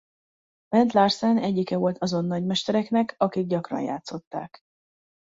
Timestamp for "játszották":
3.81-4.61